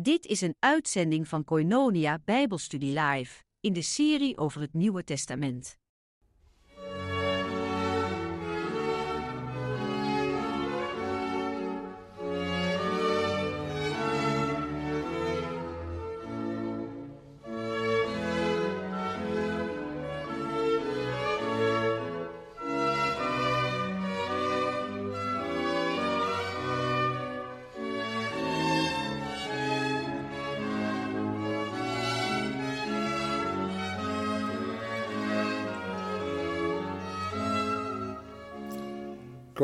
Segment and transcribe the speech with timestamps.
[0.00, 5.78] Dit is een uitzending van Koinonia Bijbelstudie Live in de serie over het Nieuwe Testament.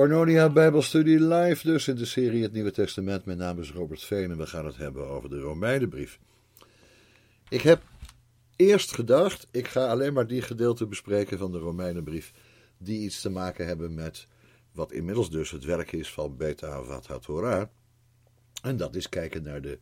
[0.05, 3.25] Cornonia Bijbelstudie live dus in de serie Het Nieuwe Testament.
[3.25, 6.19] Mijn naam is Robert Veen en we gaan het hebben over de Romeinenbrief.
[7.49, 7.83] Ik heb
[8.57, 12.33] eerst gedacht, ik ga alleen maar die gedeelten bespreken van de Romeinenbrief
[12.79, 14.27] die iets te maken hebben met
[14.73, 17.67] wat inmiddels dus het werk is van Beta Avat Torah.
[18.63, 19.79] En dat is kijken naar de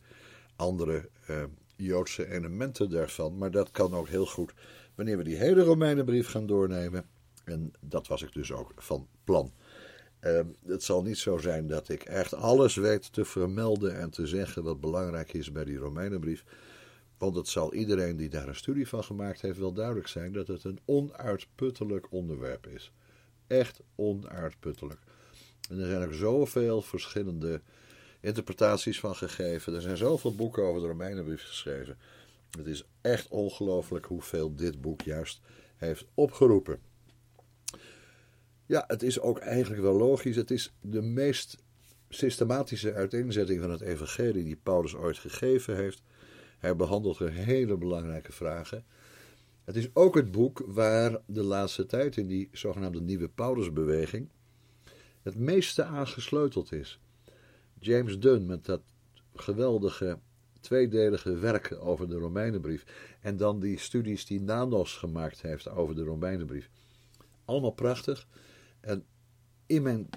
[0.55, 1.43] andere uh,
[1.75, 3.37] Joodse elementen daarvan.
[3.37, 4.53] Maar dat kan ook heel goed
[4.95, 7.05] wanneer we die hele Romeinenbrief gaan doornemen.
[7.43, 9.53] En dat was ik dus ook van plan.
[10.25, 14.27] Uh, het zal niet zo zijn dat ik echt alles weet te vermelden en te
[14.27, 16.43] zeggen wat belangrijk is bij die Romeinenbrief.
[17.17, 20.47] Want het zal iedereen die daar een studie van gemaakt heeft wel duidelijk zijn dat
[20.47, 22.91] het een onuitputtelijk onderwerp is.
[23.47, 24.99] Echt onuitputtelijk.
[25.69, 27.61] En er zijn ook zoveel verschillende
[28.19, 29.73] interpretaties van gegeven.
[29.73, 31.97] Er zijn zoveel boeken over de Romeinenbrief geschreven.
[32.57, 35.41] Het is echt ongelooflijk hoeveel dit boek juist
[35.75, 36.79] heeft opgeroepen.
[38.65, 40.35] Ja, het is ook eigenlijk wel logisch.
[40.35, 41.57] Het is de meest
[42.09, 46.01] systematische uiteenzetting van het evangelie die Paulus ooit gegeven heeft.
[46.59, 48.85] Hij behandelt er hele belangrijke vragen.
[49.63, 54.29] Het is ook het boek waar de laatste tijd in die zogenaamde nieuwe Paulusbeweging
[55.23, 56.99] het meeste aan gesleuteld is.
[57.79, 58.81] James Dunn met dat
[59.35, 60.19] geweldige
[60.59, 62.85] tweedelige werk over de Romeinenbrief
[63.21, 66.69] en dan die studies die Nanos gemaakt heeft over de Romeinenbrief.
[67.45, 68.27] Allemaal prachtig.
[68.83, 69.05] En
[69.65, 70.09] in mijn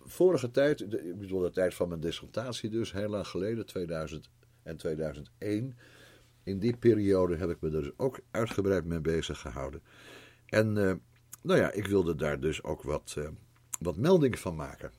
[0.00, 4.28] vorige tijd, ik bedoel de tijd van mijn dissertatie dus, heel lang geleden, 2000
[4.62, 5.76] en 2001,
[6.42, 9.82] in die periode heb ik me er dus ook uitgebreid mee bezig gehouden.
[10.46, 10.92] En uh,
[11.42, 13.28] nou ja, ik wilde daar dus ook wat, uh,
[13.80, 14.90] wat melding van maken.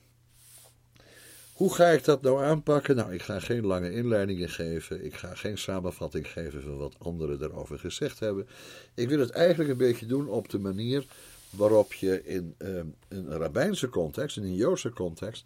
[1.53, 2.95] Hoe ga ik dat nou aanpakken?
[2.95, 5.05] Nou, ik ga geen lange inleidingen geven.
[5.05, 8.47] Ik ga geen samenvatting geven van wat anderen daarover gezegd hebben.
[8.93, 11.05] Ik wil het eigenlijk een beetje doen op de manier
[11.49, 15.45] waarop je in uh, een rabbijnse context, in een Joodse context,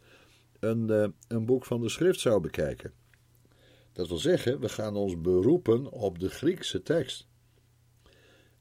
[0.60, 2.94] een, uh, een boek van de schrift zou bekijken.
[3.94, 7.28] Dat wil zeggen, we gaan ons beroepen op de Griekse tekst.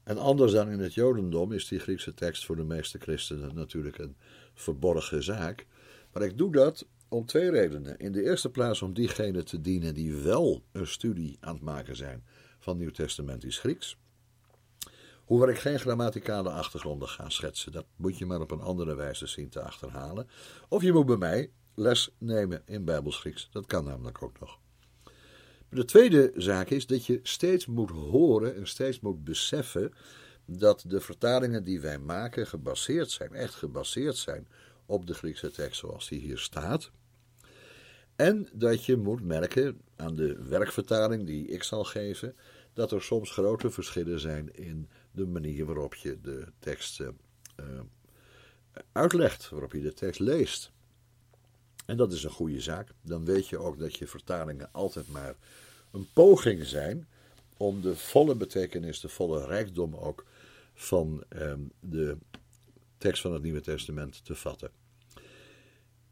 [0.03, 3.97] En anders dan in het Jodendom is die Griekse tekst voor de meeste christenen natuurlijk
[3.97, 4.15] een
[4.53, 5.65] verborgen zaak.
[6.11, 7.97] Maar ik doe dat om twee redenen.
[7.97, 11.95] In de eerste plaats om diegenen te dienen die wel een studie aan het maken
[11.95, 12.23] zijn
[12.59, 13.97] van Nieuw-Testamentisch Grieks.
[15.25, 19.27] Hoewel ik geen grammaticale achtergronden ga schetsen, dat moet je maar op een andere wijze
[19.27, 20.27] zien te achterhalen.
[20.69, 24.59] Of je moet bij mij les nemen in Bijbels Grieks, dat kan namelijk ook nog.
[25.69, 29.93] de tweede zaak is dat je steeds moet horen en steeds moet beseffen
[30.45, 34.47] dat de vertalingen die wij maken gebaseerd zijn, echt gebaseerd zijn
[34.85, 36.91] op de Griekse tekst zoals die hier staat.
[38.15, 42.35] En dat je moet merken aan de werkvertaling die ik zal geven,
[42.73, 47.07] dat er soms grote verschillen zijn in de manier waarop je de tekst uh,
[48.91, 50.71] uitlegt, waarop je de tekst leest.
[51.85, 52.89] En dat is een goede zaak.
[53.01, 55.35] Dan weet je ook dat je vertalingen altijd maar
[55.91, 57.07] een poging zijn
[57.57, 60.25] om de volle betekenis, de volle rijkdom ook
[60.73, 62.17] van uh, de
[62.97, 64.71] tekst van het Nieuwe Testament te vatten.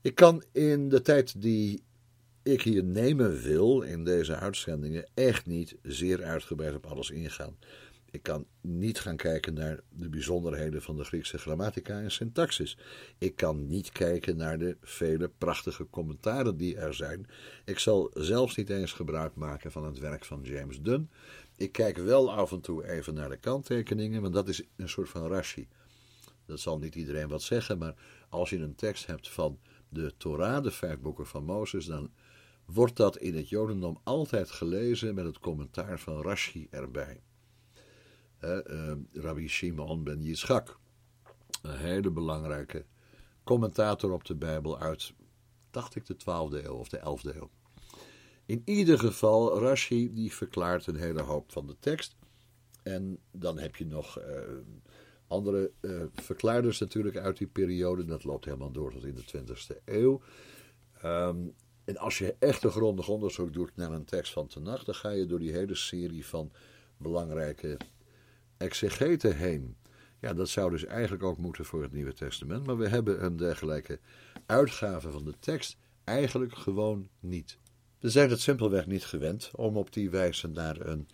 [0.01, 1.83] Ik kan in de tijd die
[2.43, 7.57] ik hier nemen wil in deze uitzendingen echt niet zeer uitgebreid op alles ingaan.
[8.11, 12.77] Ik kan niet gaan kijken naar de bijzonderheden van de Griekse grammatica en syntaxis.
[13.17, 17.27] Ik kan niet kijken naar de vele prachtige commentaren die er zijn.
[17.65, 21.09] Ik zal zelfs niet eens gebruik maken van het werk van James Dunn.
[21.57, 25.09] Ik kijk wel af en toe even naar de kanttekeningen, want dat is een soort
[25.09, 25.67] van rashi.
[26.45, 27.95] Dat zal niet iedereen wat zeggen, maar
[28.29, 29.59] als je een tekst hebt van
[29.89, 32.11] de Torah, de vijf boeken van Mozes, dan
[32.65, 37.21] wordt dat in het Jodendom altijd gelezen met het commentaar van Rashi erbij.
[38.43, 40.77] Uh, Rabbi Shimon ben Yitzchak,
[41.61, 42.85] een hele belangrijke
[43.43, 45.13] commentator op de Bijbel uit,
[45.71, 47.49] dacht ik, de 12e eeuw of de 11e eeuw.
[48.45, 52.15] In ieder geval, Rashi die verklaart een hele hoop van de tekst.
[52.83, 54.25] En dan heb je nog uh,
[55.27, 58.05] andere uh, verklaarders natuurlijk uit die periode.
[58.05, 60.21] Dat loopt helemaal door tot in de 20e eeuw.
[61.05, 61.53] Um,
[61.83, 65.09] En als je echt een grondig onderzoek doet naar een tekst van Tenach, dan ga
[65.09, 66.51] je door die hele serie van
[66.97, 67.77] belangrijke
[68.61, 69.75] exegeten heen.
[70.19, 73.37] Ja, dat zou dus eigenlijk ook moeten voor het Nieuwe Testament, maar we hebben een
[73.37, 73.99] dergelijke
[74.45, 77.57] uitgave van de tekst eigenlijk gewoon niet.
[77.99, 81.07] We zijn het simpelweg niet gewend om op die wijze naar een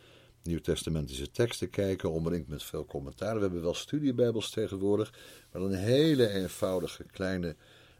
[0.43, 3.35] nieuwtestamentische tekst te kijken, omringd met veel commentaar.
[3.35, 5.13] We hebben wel studiebijbels tegenwoordig,
[5.51, 7.55] waar een hele eenvoudige kleine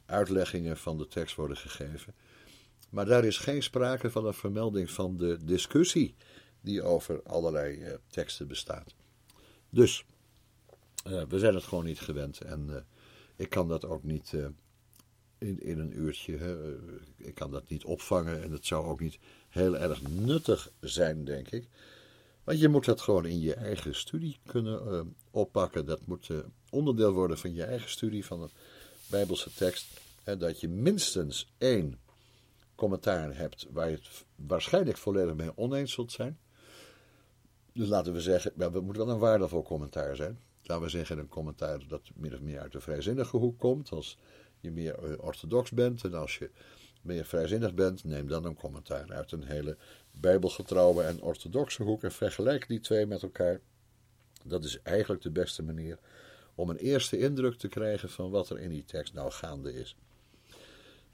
[0.06, 2.14] uitleggingen van de tekst worden gegeven.
[2.90, 6.16] Maar daar is geen sprake van een vermelding van de discussie
[6.62, 8.96] die over allerlei uh, teksten bestaat.
[9.70, 10.06] Dus,
[11.08, 12.76] uh, we zijn het gewoon niet gewend en uh,
[13.36, 14.34] ik kan dat ook niet
[15.38, 16.38] in, in een uurtje.
[16.38, 16.76] Hè.
[17.18, 19.20] Ik kan dat niet opvangen en het zou ook niet
[19.50, 21.68] heel erg nuttig zijn, denk ik.
[22.44, 25.86] Want je moet dat gewoon in je eigen studie kunnen oppakken.
[25.86, 26.30] Dat moet
[26.70, 28.52] onderdeel worden van je eigen studie van een
[29.10, 30.00] Bijbelse tekst.
[30.24, 32.00] Hè, dat je minstens één
[32.76, 36.38] commentaar hebt waar je het waarschijnlijk volledig mee oneens zult zijn.
[37.78, 40.40] Dus laten we zeggen, ja, het moet wel een waardevol commentaar zijn.
[40.64, 43.92] Laten we zeggen een commentaar dat min of meer uit de vrijzinnige hoek komt.
[43.92, 44.18] Als
[44.60, 46.50] je meer eh, orthodox bent en als je
[47.02, 49.78] meer vrijzinnig bent, neem dan een commentaar uit een hele
[50.12, 53.62] bijbelgetrouwe en orthodoxe hoek en vergelijk die twee met elkaar.
[54.44, 56.00] Dat is eigenlijk de beste manier
[56.56, 59.98] om een eerste indruk te krijgen van wat er in die tekst nou gaande is.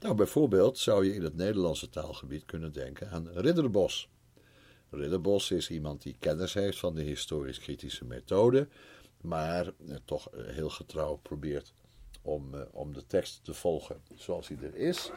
[0.00, 4.08] Nou, bijvoorbeeld zou je in het Nederlandse taalgebied kunnen denken aan Ridderbos.
[4.90, 8.68] Ridderbos is iemand die kennis heeft van de historisch-kritische methode,
[9.20, 11.72] maar eh, toch eh, heel getrouw probeert
[12.22, 15.10] om, eh, om de tekst te volgen zoals hij er is.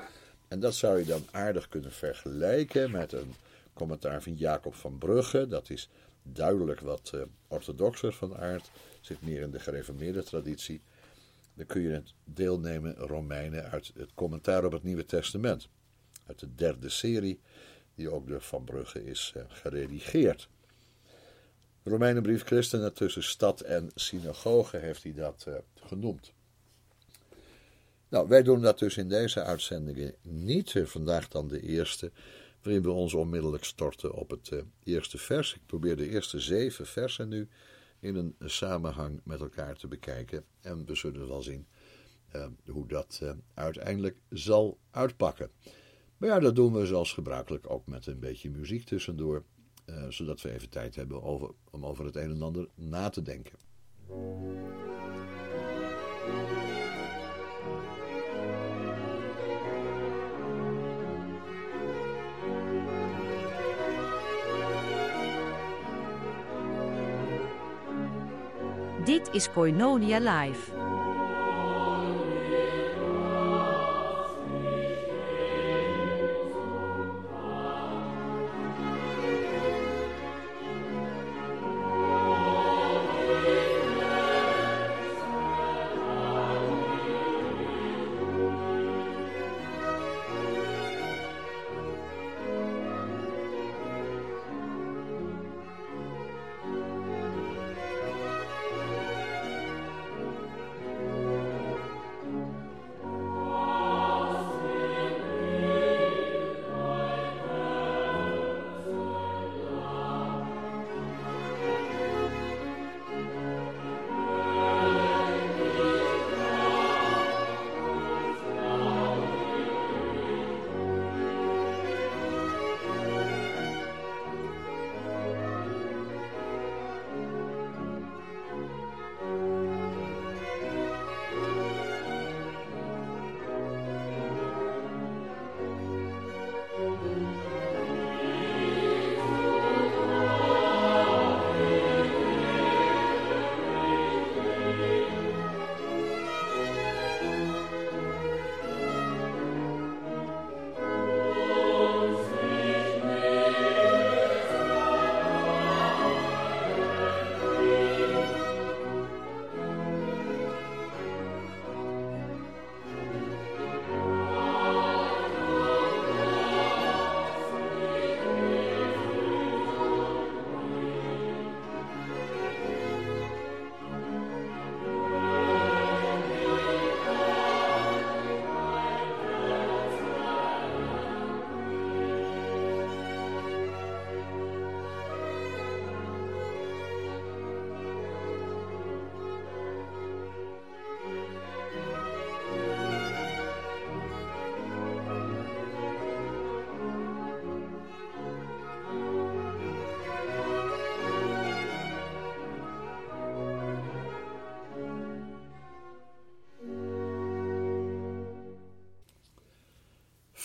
[0.48, 3.34] En dat zou je dan aardig kunnen vergelijken met een
[3.74, 5.48] commentaar van Jacob van Brugge.
[5.48, 5.90] Dat is
[6.24, 7.14] duidelijk wat
[7.48, 8.72] orthodoxer van aard,
[9.02, 10.82] zit meer in de gereformeerde traditie
[11.58, 15.70] dan kun je het deelnemen Romeinen uit het commentaar op het Nieuwe Testament.
[16.26, 17.40] Uit de derde serie,
[17.98, 20.50] die ook door Van Brugge is uh, geredigeerd.
[21.84, 26.34] Romeinenbrief Christenen tussen stad en synagoge heeft hij dat uh, genoemd.
[28.10, 30.74] Nou, wij doen dat dus in deze uitzendingen niet.
[30.84, 32.12] Vandaag dan de eerste,
[32.62, 34.52] waarin we ons onmiddellijk storten op het
[34.84, 35.54] eerste vers.
[35.54, 37.48] Ik probeer de eerste zeven versen nu
[38.00, 40.46] in een samenhang met elkaar te bekijken.
[40.62, 41.68] En we zullen wel zien
[42.66, 43.22] hoe dat
[43.54, 45.52] uiteindelijk zal uitpakken.
[46.18, 49.44] Maar ja, dat doen we zoals gebruikelijk ook met een beetje muziek tussendoor,
[49.86, 53.22] uh, zodat we even tijd hebben over, om over het een en ander na te
[53.22, 53.58] denken.
[69.06, 70.77] Dit is Koinonia Live.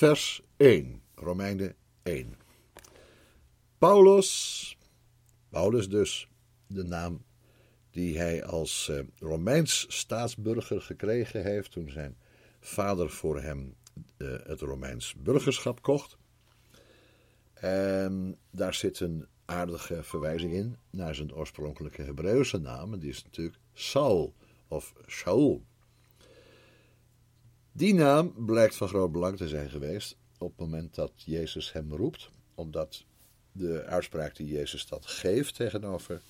[0.03, 2.35] Vers 1, Romeinen 1.
[3.79, 4.77] Paulus,
[5.49, 6.29] Paulus dus,
[6.67, 7.25] de naam
[7.91, 12.17] die hij als uh, Romeins staatsburger gekregen heeft toen zijn
[12.61, 13.75] vader voor hem
[14.19, 16.17] uh, het Romeins burgerschap kocht.
[17.55, 22.99] En daar zit een aardige verwijzing in naar zijn oorspronkelijke Hebreeuwse naam.
[22.99, 24.35] Die is natuurlijk Saul
[24.69, 25.65] of Shaul.
[27.73, 31.93] Die naam blijkt van groot belang te zijn geweest op het moment dat Jezus hem
[31.93, 33.05] roept, omdat
[33.53, 36.23] de uitspraak die Jezus dat geeft tegenover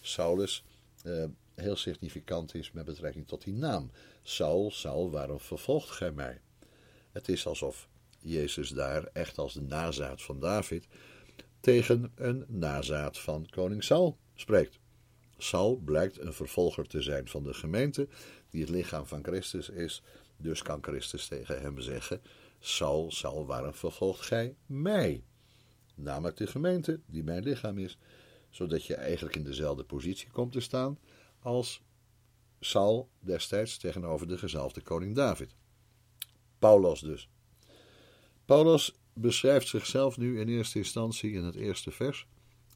[0.00, 0.64] Saulus
[1.04, 3.90] uh, heel significant is met betrekking tot die naam.
[4.22, 6.40] Saul, Saul, waarom vervolgt gij mij?
[7.12, 7.88] Het is alsof
[8.18, 10.86] Jezus daar echt als de nazaat van David
[11.60, 14.78] tegen een nazaat van koning Saul spreekt.
[15.36, 18.08] Saul blijkt een vervolger te zijn van de gemeente,
[18.50, 20.02] die het lichaam van Christus is.
[20.40, 22.22] Dus kan Christus tegen hem zeggen:
[22.58, 25.24] Saul, Saul, waarom vervolgt gij mij?
[25.94, 27.98] Namelijk de gemeente, die mijn lichaam is,
[28.50, 30.98] zodat je eigenlijk in dezelfde positie komt te staan
[31.38, 31.82] als
[32.60, 35.54] Saul destijds tegenover de gezalfde koning David.
[36.58, 37.28] Paulus dus.
[38.44, 42.26] Paulus beschrijft zichzelf nu in eerste instantie in het eerste vers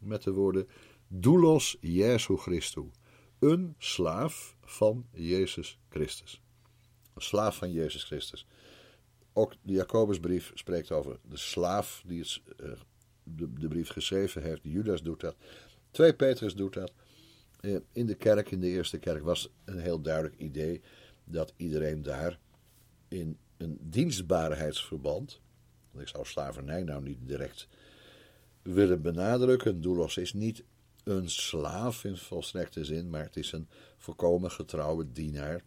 [0.01, 0.69] met de woorden
[1.09, 2.91] doulos Jesu Christu,
[3.39, 6.44] een slaaf van Jezus Christus.
[7.17, 8.47] Slaaf van Jezus Christus.
[9.33, 12.73] Ook de Jacobusbrief spreekt over de slaaf die uh,
[13.23, 14.61] de, de, brief geschreven heeft.
[14.63, 15.37] Judas doet dat.
[15.91, 16.93] 2 Petrus doet dat.
[17.61, 20.83] Uh, in de kerk, in de eerste kerk, was een heel duidelijk idee
[21.25, 22.39] dat iedereen daar
[23.09, 25.41] in een dienstbaarheidsverband
[26.01, 27.69] ik zou slavernij nou niet direct
[28.63, 29.81] willen benadrukken.
[29.81, 30.65] Doulos is niet
[31.05, 35.63] een slaaf in volstrekte zin, maar het is een volkomen getrouwe dienaar.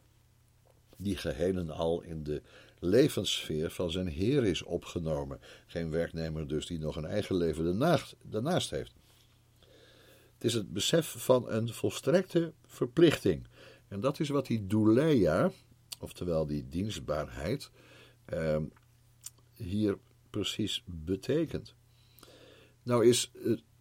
[0.98, 2.42] Die geheel en al in de
[2.80, 5.39] levenssfeer van zijn Heer is opgenomen.
[5.66, 8.94] Geen werknemer dus die nog een eigen leven daarnaast, daarnaast heeft.
[10.34, 13.48] Het is het besef van een volstrekte verplichting.
[13.88, 15.51] En dat is wat die douleia,
[16.00, 17.72] oftewel die dienstbaarheid,
[18.25, 18.58] eh,
[19.54, 19.98] hier
[20.30, 21.75] precies betekent.
[22.84, 23.32] Nou is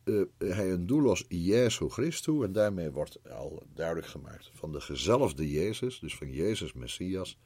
[0.06, 5.50] uh, hij een doulos Jesu Christus en daarmee wordt al duidelijk gemaakt van de gezelfde
[5.50, 7.38] Jezus, dus van Jezus Messias.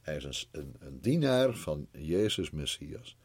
[0.00, 3.16] Hij is een, een, dienaar van Jezus Messias.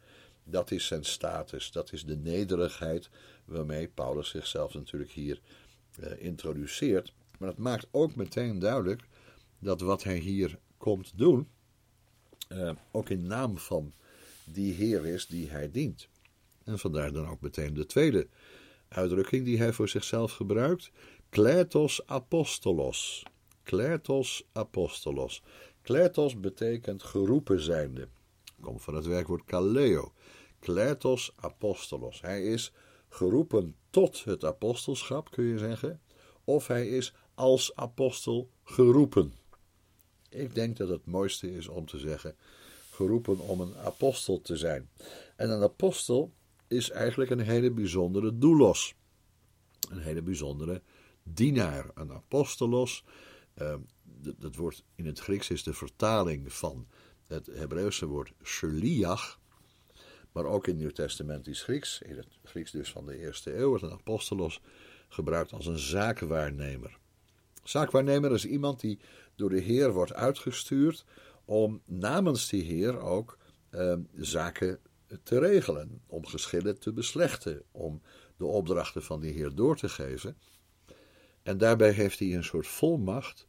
[0.44, 3.10] Dat is zijn status, dat is de nederigheid
[3.44, 5.40] waarmee Paulus zichzelf natuurlijk hier
[6.00, 7.12] uh, introduceert.
[7.38, 9.02] Maar het maakt ook meteen duidelijk
[9.58, 11.48] dat wat hij hier komt doen,
[12.48, 13.92] uh, ook in naam van
[14.44, 16.08] die Heer is die hij dient.
[16.64, 18.26] En vandaar dan ook meteen de tweede
[18.88, 20.90] uitdrukking die hij voor zichzelf gebruikt:
[21.28, 23.22] kletos apostolos.
[23.62, 25.42] Kletos apostolos.
[25.82, 28.08] Kletos betekent geroepen zijnde.
[28.60, 30.12] Komt van het werkwoord kaleo.
[30.58, 32.20] Kletos apostolos.
[32.20, 32.72] Hij is
[33.08, 36.00] geroepen tot het apostelschap, kun je zeggen.
[36.44, 39.34] Of hij is als apostel geroepen.
[40.28, 42.36] Ik denk dat het mooiste is om te zeggen
[42.96, 44.90] geroepen om een apostel te zijn.
[45.36, 46.32] En een apostel
[46.68, 48.94] is eigenlijk een hele bijzondere doulos.
[49.90, 50.82] Een hele bijzondere
[51.22, 51.90] dienaar.
[51.94, 53.04] Een apostolos,
[53.62, 53.74] uh,
[54.38, 56.86] dat woord in het Grieks is de vertaling van
[57.26, 59.38] het Hebreeuwse woord sheliach.
[60.32, 63.90] Maar ook in Nieuw-Testamentisch Grieks, in het Grieks dus van de eerste eeuw, wordt een
[63.90, 64.60] apostolos
[65.08, 66.98] gebruikt als een zaakwaarnemer.
[67.64, 68.98] Zaakwaarnemer is iemand die
[69.34, 71.04] door de Heer wordt uitgestuurd
[71.44, 73.38] om namens die Heer ook
[73.70, 74.78] uh, zaken
[75.22, 78.02] te regelen, om geschillen te beslechten, om
[78.36, 80.36] de opdrachten van die Heer door te geven.
[81.42, 83.46] En daarbij heeft hij een soort volmacht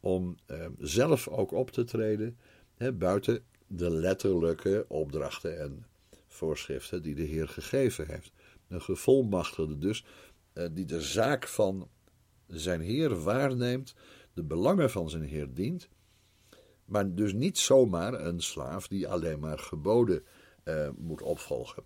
[0.00, 2.38] om uh, zelf ook op te treden
[2.74, 5.86] hè, buiten de letterlijke opdrachten en
[6.26, 8.32] voorschriften die de Heer gegeven heeft.
[8.68, 10.04] Een gevolmachtigde dus,
[10.54, 11.88] uh, die de zaak van
[12.46, 13.94] zijn Heer waarneemt,
[14.32, 15.88] de belangen van zijn Heer dient
[16.84, 20.24] maar dus niet zomaar een slaaf die alleen maar geboden
[20.64, 21.82] uh, moet opvolgen.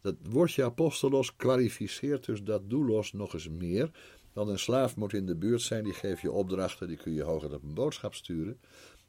[0.00, 3.90] Dat woordje apostolos kwalificeert dus dat doulos nog eens meer.
[4.32, 7.22] Dan een slaaf moet in de buurt zijn, die geeft je opdrachten, die kun je
[7.22, 8.60] hoger op een boodschap sturen.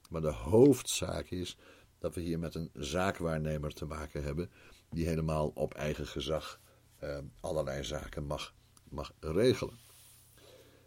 [0.10, 1.58] Maar de hoofdzaak is
[2.00, 4.50] dat we hier met een zaakwaarnemer te maken hebben,
[4.90, 6.60] die helemaal op eigen gezag
[7.04, 8.54] uh, allerlei zaken mag,
[8.90, 9.80] mag regelen.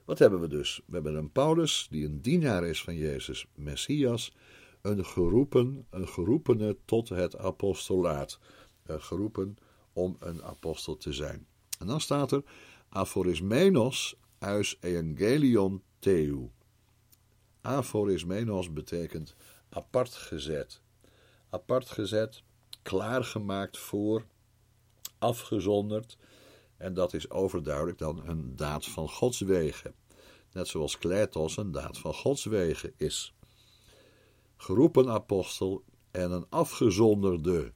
[0.04, 0.80] Wat hebben we dus?
[0.86, 4.32] We hebben een Paulus die een dienaar is van Jezus, Messias,
[4.82, 8.38] een geroepen, een geroepene tot het apostolaat,
[8.86, 9.56] geroepen
[9.92, 11.46] om een apostel te zijn.
[11.78, 12.42] En dan staat er
[12.88, 16.50] aphorismenos eus evangelion theu.
[17.60, 19.34] Aphorismenos betekent
[19.68, 20.80] apart gezet.
[21.50, 22.42] Apart gezet
[22.82, 24.24] klaargemaakt voor,
[25.18, 26.16] afgezonderd.
[26.76, 29.94] En dat is overduidelijk dan een daad van Gods wegen.
[30.52, 33.34] Net zoals kletos een daad van Gods wegen is.
[34.62, 37.72] Geroepen apostel en een afgezonderde.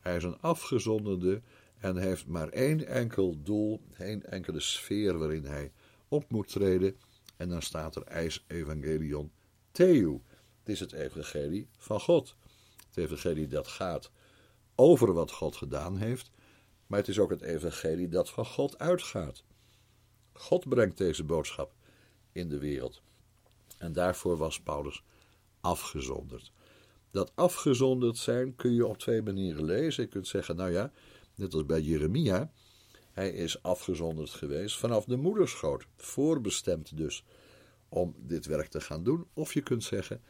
[0.00, 1.42] Hij is een afgezonderde
[1.78, 5.72] en heeft maar één enkel doel, één enkele sfeer waarin hij
[6.08, 6.96] op moet treden.
[7.36, 9.32] En dan staat er eis evangelion
[9.70, 10.20] Theu.
[10.58, 12.34] Het is het evangelie van God.
[12.86, 14.10] Het evangelie dat gaat
[14.74, 16.30] over wat God gedaan heeft,
[16.86, 19.44] maar het is ook het evangelie dat van God uitgaat.
[20.32, 21.72] God brengt deze boodschap
[22.32, 23.02] in de wereld.
[23.78, 25.02] En daarvoor was Paulus
[25.60, 26.52] afgezonderd.
[27.10, 30.02] Dat afgezonderd zijn kun je op twee manieren lezen.
[30.02, 30.92] Je kunt zeggen, nou ja,
[31.34, 32.52] net als bij Jeremia,
[33.12, 37.24] hij is afgezonderd geweest vanaf de moederschoot, voorbestemd dus
[37.88, 39.26] om dit werk te gaan doen.
[39.32, 40.22] Of je kunt zeggen,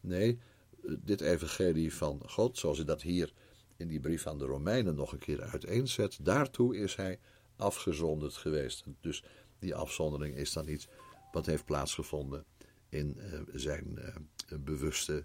[0.00, 0.38] nee,
[0.86, 3.32] dit evangelie van God, zoals hij dat hier
[3.76, 7.18] in die brief aan de Romeinen nog een keer uiteenzet, daartoe is hij
[7.56, 8.84] afgezonderd geweest.
[9.00, 9.24] Dus
[9.58, 10.88] die afzondering is dan iets
[11.32, 12.44] wat heeft plaatsgevonden
[12.88, 13.98] in uh, zijn
[14.48, 15.24] uh, bewuste,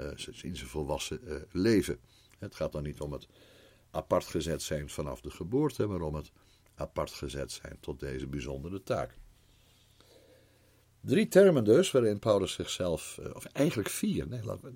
[0.00, 0.06] uh,
[0.42, 1.98] in zijn volwassen leven.
[2.38, 3.26] Het gaat dan niet om het
[3.90, 6.32] apart gezet zijn vanaf de geboorte, maar om het
[6.74, 9.14] apart gezet zijn tot deze bijzondere taak.
[11.00, 14.72] Drie termen dus, waarin Paulus zichzelf, of eigenlijk vier, nee, we,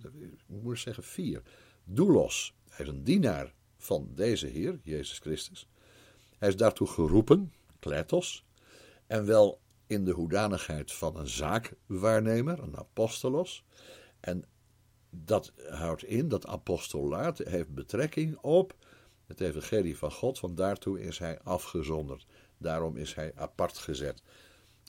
[0.46, 1.42] ik moet zeggen vier.
[1.84, 5.68] Doulos, hij is een dienaar van deze Heer, Jezus Christus.
[6.38, 8.44] Hij is daartoe geroepen, kletos,
[9.06, 13.64] en wel in de hoedanigheid van een zaakwaarnemer, een apostolos.
[14.20, 14.44] En
[15.10, 18.74] dat houdt in dat apostolaat heeft betrekking op
[19.26, 22.26] het evangelie van God, want daartoe is hij afgezonderd.
[22.58, 24.22] Daarom is hij apart gezet.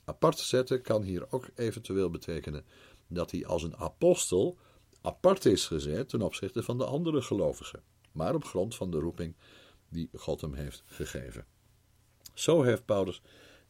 [0.05, 2.65] Apart zetten kan hier ook eventueel betekenen
[3.07, 4.57] dat hij als een apostel
[5.01, 9.35] apart is gezet ten opzichte van de andere gelovigen, maar op grond van de roeping
[9.89, 11.45] die God hem heeft gegeven.
[12.33, 13.21] Zo heeft Paulus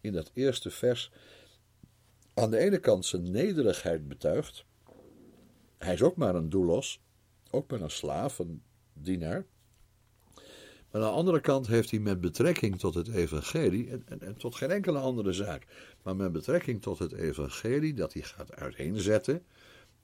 [0.01, 1.11] in dat eerste vers
[2.33, 4.65] aan de ene kant zijn nederigheid betuigd.
[5.77, 7.01] Hij is ook maar een doulos,
[7.51, 8.61] ook maar een slaaf, een
[8.93, 9.45] dienaar.
[10.91, 14.55] Maar aan de andere kant heeft hij met betrekking tot het evangelie, en, en, tot
[14.55, 15.65] geen enkele andere zaak,
[16.03, 19.45] maar met betrekking tot het evangelie dat hij gaat uiteenzetten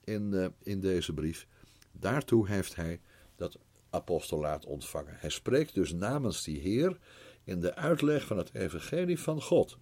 [0.04, 1.46] in, uh, in deze brief,
[1.92, 3.00] daartoe heeft hij
[3.36, 3.58] dat
[3.90, 5.16] apostolaat ontvangen.
[5.16, 6.98] Hij spreekt dus namens die Heer
[7.44, 9.78] in de uitleg van het evangelie van God.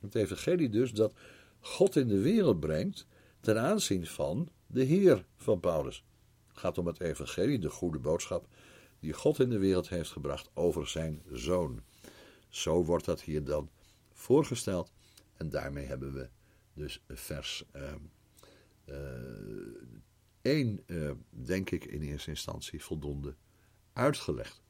[0.00, 1.14] Het evangelie dus dat
[1.60, 3.06] God in de wereld brengt
[3.40, 6.04] ten aanzien van de Heer van Paulus.
[6.48, 8.48] Het gaat om het evangelie, de goede boodschap
[9.00, 11.82] die God in de wereld heeft gebracht over zijn zoon.
[12.48, 13.70] Zo wordt dat hier dan
[14.12, 14.92] voorgesteld
[15.36, 16.28] en daarmee hebben we
[16.72, 17.92] dus vers uh,
[18.86, 18.96] uh,
[20.42, 23.34] 1, uh, denk ik in eerste instantie, voldoende
[23.92, 24.62] uitgelegd.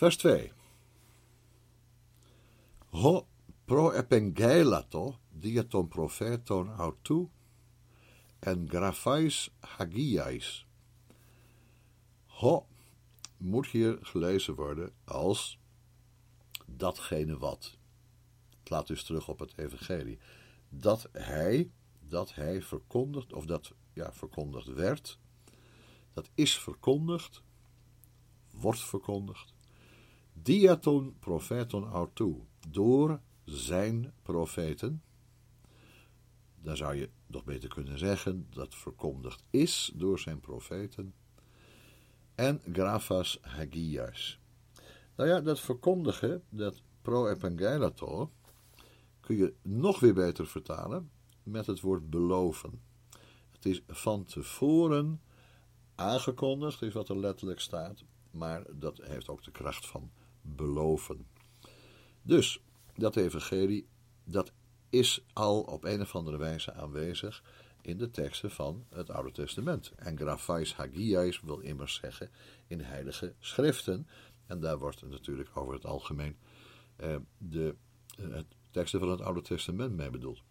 [0.00, 0.52] Vers 2.
[2.90, 3.26] Ho
[3.64, 7.28] pro epengelato diaton propheton autou
[8.38, 10.66] en graphais hagiais.
[12.26, 12.66] Ho
[13.36, 15.58] moet hier gelezen worden als
[16.66, 17.76] datgene wat.
[18.58, 20.18] Het laat dus terug op het evangelie.
[20.68, 25.18] Dat hij, dat hij verkondigt, of dat ja, verkondigd werd,
[26.12, 27.42] dat is verkondigd,
[28.50, 29.54] wordt verkondigd,
[30.42, 35.02] diaton profeton autou, door zijn profeten.
[36.62, 41.14] Dan zou je nog beter kunnen zeggen dat verkondigd is door zijn profeten.
[42.34, 44.38] En grafas hagias.
[45.16, 48.30] Nou ja, dat verkondigen, dat pro-evangelator,
[49.20, 51.10] kun je nog weer beter vertalen
[51.42, 52.82] met het woord beloven.
[53.50, 55.20] Het is van tevoren
[55.94, 60.10] aangekondigd, is wat er letterlijk staat, maar dat heeft ook de kracht van
[60.42, 61.26] beloven.
[62.22, 62.62] Dus
[62.94, 63.88] dat evangelie,
[64.24, 64.52] dat
[64.90, 67.42] is al op een of andere wijze aanwezig
[67.82, 69.92] in de teksten van het Oude Testament.
[69.96, 72.30] En graphais hagiais wil immers zeggen
[72.66, 74.06] in heilige schriften.
[74.46, 76.36] En daar wordt natuurlijk over het algemeen
[76.96, 77.74] eh, de
[78.18, 78.38] eh,
[78.70, 80.42] teksten van het Oude Testament mee bedoeld.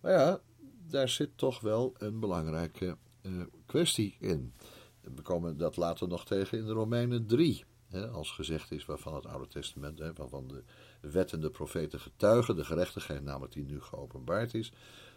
[0.00, 0.40] Maar ja,
[0.86, 3.32] daar zit toch wel een belangrijke eh,
[3.66, 4.54] kwestie in.
[5.00, 7.64] We komen dat later nog tegen in de Romeinen 3.
[8.12, 10.62] Als gezegd is waarvan het Oude Testament, waarvan de
[11.00, 14.72] wetten de profeten getuigen, de gerechtigheid namelijk die nu geopenbaard is,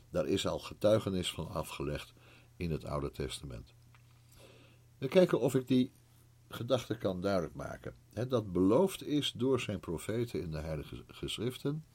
[0.10, 2.14] daar is al getuigenis van afgelegd
[2.56, 3.74] in het Oude Testament.
[4.98, 5.92] We kijken of ik die
[6.50, 7.96] gedachte kan duidelijk maken.
[8.28, 11.86] Dat beloofd is door zijn profeten in de Heilige Geschriften,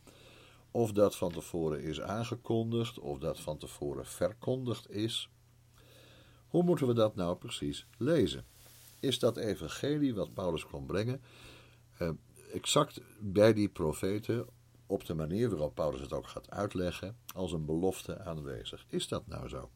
[0.70, 5.30] of dat van tevoren is aangekondigd, of dat van tevoren verkondigd is.
[6.48, 8.44] Hoe moeten we dat nou precies lezen?
[9.00, 11.22] Is dat evangelie wat Paulus kon brengen
[11.98, 12.10] eh,
[12.52, 14.46] exact bij die profeten
[14.86, 18.84] op de manier waarop Paulus het ook gaat uitleggen als een belofte aanwezig?
[18.88, 19.70] Is dat nou zo?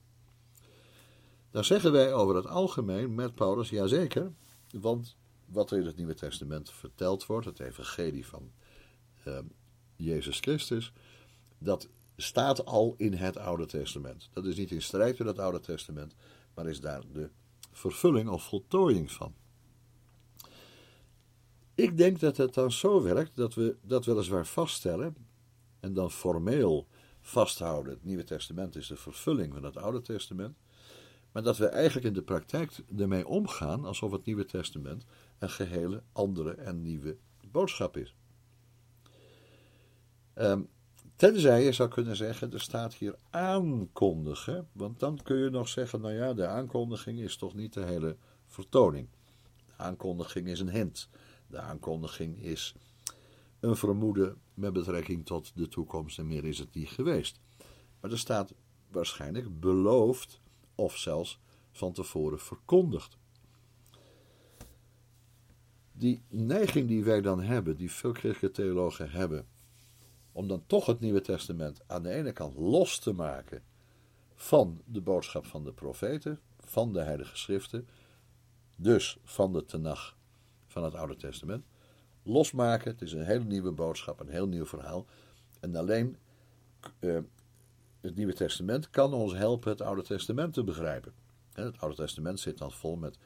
[1.51, 4.33] Dan zeggen wij over het algemeen met Paulus, jazeker,
[4.71, 8.51] want wat er in het Nieuwe Testament verteld wordt, het evangelie van
[9.25, 9.39] uh,
[9.97, 10.93] Jezus Christus,
[11.59, 14.29] dat staat al in het Oude Testament.
[14.33, 16.15] Dat is niet in strijd met het Oude Testament,
[16.55, 17.31] maar is daar de
[17.79, 19.35] vervulling of voltooiing van.
[21.75, 25.17] Ik denk dat het dan zo werkt dat we dat weliswaar vaststellen
[25.81, 26.87] en dan formeel
[27.21, 27.93] vasthouden.
[27.93, 30.57] Het Nieuwe Testament is de vervulling van het Oude Testament.
[31.33, 35.05] Maar dat we eigenlijk in de praktijk ermee omgaan alsof het Nieuwe Testament
[35.39, 37.17] een gehele andere en nieuwe
[37.51, 38.15] boodschap is.
[40.35, 40.69] Um,
[41.19, 46.01] tenzij je zou kunnen zeggen, er staat hier aankondigen, want dan kun je nog zeggen,
[46.01, 49.09] nou ja, de aankondiging is toch niet de hele vertoning.
[49.67, 51.09] De aankondiging is een hint.
[51.47, 52.75] De aankondiging is
[53.61, 57.41] een vermoeden met betrekking tot de toekomst en meer is het niet geweest.
[58.01, 58.55] Maar er staat
[58.91, 60.41] waarschijnlijk beloofd
[60.75, 61.41] of zelfs
[61.73, 63.17] van tevoren verkondigd.
[65.93, 69.47] Die neiging die wij dan hebben, die veel christelijke theologen hebben,
[70.39, 73.63] om dan toch het Nieuwe Testament aan de ene kant los te maken
[74.35, 77.89] van de boodschap van de profeten, van de Heilige Schriften,
[78.77, 80.17] dus van de Tenach
[80.67, 81.65] van het Oude Testament,
[82.23, 82.91] losmaken.
[82.91, 85.07] Het is een hele nieuwe boodschap, een heel nieuw verhaal.
[85.61, 86.17] En alleen
[87.01, 87.19] uh,
[88.01, 91.13] het Nieuwe Testament kan ons helpen het Oude Testament te begrijpen.
[91.53, 93.19] het Oude Testament zit dan vol met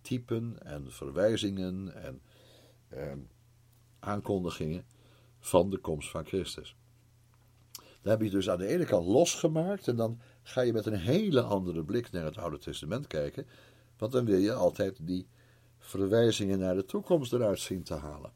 [0.00, 2.20] typen en verwijzingen en
[2.94, 3.12] uh,
[3.98, 4.84] aankondigingen
[5.40, 6.76] van de komst van Christus.
[7.72, 10.98] Dan heb je dus aan de ene kant losgemaakt en dan ga je met een
[10.98, 13.46] hele andere blik naar het Oude Testament kijken,
[13.98, 15.26] want dan wil je altijd die
[15.78, 18.32] verwijzingen naar de toekomst eruit zien te halen.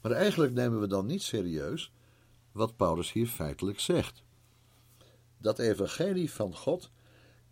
[0.00, 1.92] Maar eigenlijk nemen we dan niet serieus
[2.52, 4.22] wat Paulus hier feitelijk zegt.
[5.38, 6.90] Dat evangelie van God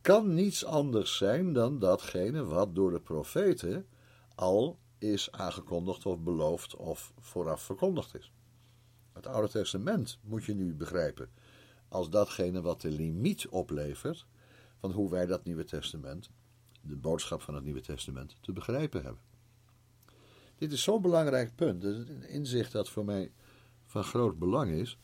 [0.01, 3.87] kan niets anders zijn dan datgene wat door de profeten
[4.35, 8.33] al is aangekondigd of beloofd of vooraf verkondigd is.
[9.13, 11.31] Het Oude Testament moet je nu begrijpen
[11.89, 14.27] als datgene wat de limiet oplevert
[14.79, 16.31] van hoe wij dat Nieuwe Testament,
[16.81, 19.23] de boodschap van het Nieuwe Testament, te begrijpen hebben.
[20.57, 23.33] Dit is zo'n belangrijk punt, een inzicht dat voor mij
[23.87, 24.99] van groot belang is.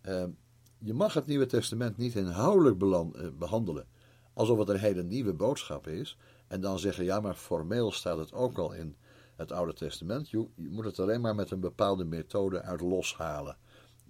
[0.00, 0.30] Ehm,
[0.78, 3.86] je mag het Nieuwe Testament niet inhoudelijk eh, behandelen
[4.34, 6.18] alsof het een hele nieuwe boodschap is.
[6.54, 8.96] En dan zeggen, ja, maar formeel staat het ook al in
[9.36, 10.30] het Oude Testament.
[10.30, 13.56] Je, je moet het alleen maar met een bepaalde methode uit loshalen.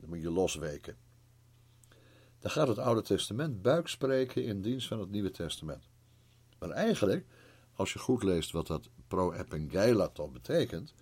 [0.00, 0.96] Dan moet je losweken.
[2.38, 5.88] Dan gaat het Oude Testament buik spreken in dienst van het Nieuwe Testament.
[6.58, 7.26] Maar eigenlijk,
[7.74, 10.94] als je goed leest wat dat pro-epengeilaton betekent,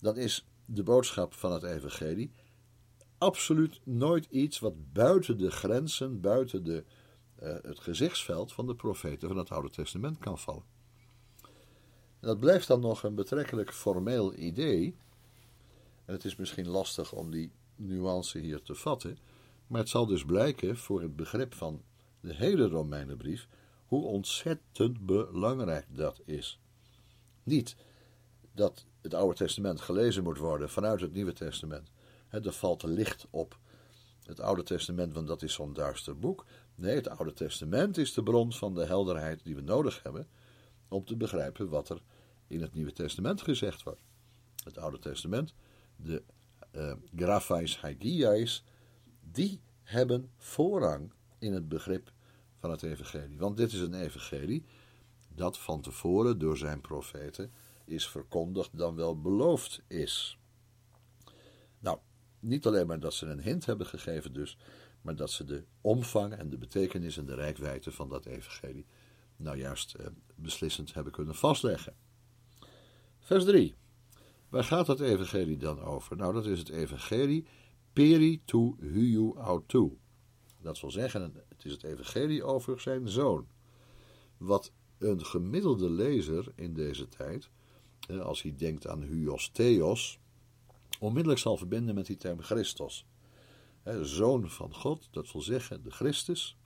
[0.00, 2.32] dan is de boodschap van het evangelie
[3.18, 6.84] absoluut nooit iets wat buiten de grenzen, buiten de,
[7.42, 10.71] uh, het gezichtsveld van de profeten van het Oude Testament kan vallen.
[12.22, 14.96] Dat blijft dan nog een betrekkelijk formeel idee.
[16.04, 19.18] En het is misschien lastig om die nuance hier te vatten.
[19.66, 21.82] Maar het zal dus blijken voor het begrip van
[22.20, 23.48] de hele Romeinenbrief
[23.86, 26.60] hoe ontzettend belangrijk dat is.
[27.42, 27.76] Niet
[28.52, 31.90] dat het Oude Testament gelezen moet worden vanuit het Nieuwe Testament.
[32.30, 33.58] er valt licht op
[34.24, 36.44] het Oude Testament, want dat is zo'n duister boek.
[36.74, 40.28] Nee, het Oude Testament is de bron van de helderheid die we nodig hebben
[40.88, 42.02] om te begrijpen wat er
[42.52, 44.00] in het Nieuwe Testament gezegd wordt.
[44.64, 45.54] Het Oude Testament,
[45.96, 46.22] de
[46.72, 48.64] uh, graphais hagiais,
[49.20, 52.12] die hebben voorrang in het begrip
[52.58, 53.38] van het evangelie.
[53.38, 54.64] Want dit is een evangelie
[55.28, 57.52] dat van tevoren door zijn profeten
[57.84, 60.38] is verkondigd dan wel beloofd is.
[61.78, 61.98] Nou,
[62.40, 64.58] niet alleen maar dat ze een hint hebben gegeven dus,
[65.00, 68.86] maar dat ze de omvang en de betekenis en de rijkwijde van dat evangelie
[69.36, 71.94] nou juist eh, beslissend hebben kunnen vastleggen.
[73.24, 73.74] Vers 3.
[74.48, 76.16] Waar gaat dat evangelie dan over?
[76.16, 77.46] Nou, dat is het evangelie
[77.92, 79.98] peri tu huiu autu.
[80.60, 83.46] Dat wil zeggen, het is het evangelie over zijn zoon.
[84.36, 87.50] Wat een gemiddelde lezer in deze tijd,
[88.22, 90.18] als hij denkt aan huios theos,
[91.00, 93.06] onmiddellijk zal verbinden met die term Christos.
[94.00, 96.56] Zoon van God, dat wil zeggen de Christus,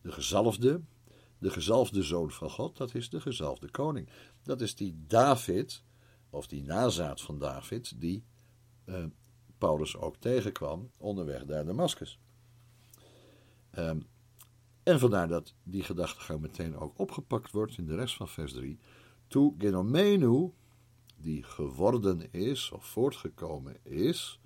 [0.00, 0.80] de gezalfde,
[1.38, 4.08] de gezalfde zoon van God, dat is de gezalfde koning.
[4.42, 5.82] Dat is die David,
[6.30, 8.24] of die nazaat van David, die
[8.84, 9.04] eh,
[9.58, 12.18] Paulus ook tegenkwam onderweg naar Damascus.
[13.70, 14.00] Ehm,
[14.82, 18.78] en vandaar dat die gedachtegang meteen ook opgepakt wordt in de rest van vers 3.
[19.26, 20.52] Toe genomenu,
[21.16, 24.40] die geworden is of voortgekomen is,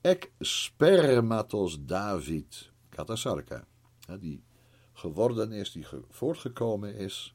[0.00, 3.64] ek spermatos David katasarka.
[4.20, 4.42] Die
[4.92, 7.34] geworden is, die voortgekomen is.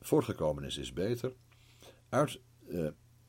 [0.00, 1.34] Voortgekomen is, beter.
[2.08, 2.88] Uit uh,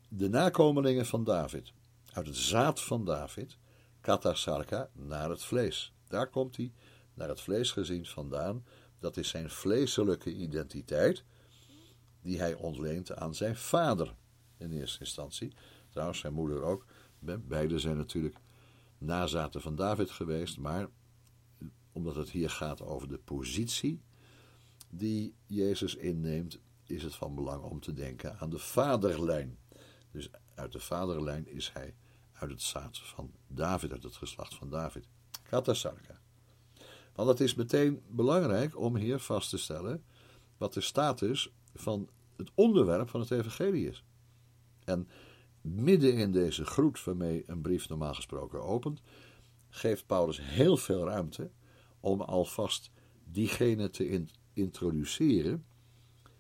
[0.10, 1.74] de nakomelingen van David.
[2.14, 3.58] Uit het zaad van David.
[4.02, 5.94] Katasarka naar het vlees.
[6.08, 6.72] Daar komt hij
[7.14, 8.66] naar het vleesgezien vandaan.
[9.00, 11.24] Dat is zijn vleeselijke identiteit,
[12.22, 14.16] die hij ontleent aan zijn vader
[14.58, 15.54] in eerste instantie.
[15.90, 16.86] Trouwens, zijn moeder ook.
[17.48, 18.38] Beide zijn natuurlijk
[18.98, 20.88] nazaten van David geweest, maar
[21.92, 24.02] omdat het hier gaat over de positie
[24.90, 29.58] die Jezus inneemt, is het van belang om te denken aan de vaderlijn.
[30.12, 31.96] Dus uit de vaderlijn is hij
[32.34, 35.08] uit het zaad van David, uit het geslacht van David.
[35.44, 36.20] Katasarka.
[37.14, 40.04] Want het is meteen belangrijk om hier vast te stellen
[40.58, 44.04] wat de status van het onderwerp van het evangelie is.
[44.84, 45.08] En
[45.62, 49.02] midden in deze groet waarmee een brief normaal gesproken opent,
[49.70, 51.52] geeft Paulus heel veel ruimte
[52.00, 52.92] om alvast
[53.24, 54.10] diegene te
[54.60, 55.66] introduceren